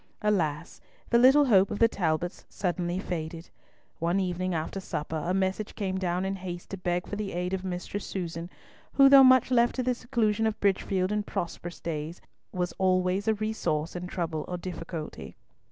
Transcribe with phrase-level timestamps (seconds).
[0.23, 0.81] Alas!
[1.11, 3.51] the little hope of the Talbots suddenly faded.
[3.99, 7.53] One evening after supper a message came down in haste to beg for the aid
[7.53, 8.49] of Mistress Susan,
[8.93, 12.19] who, though much left to the seclusion of Bridgefield in prosperous days,
[12.51, 15.35] was always a resource in trouble or difficulty.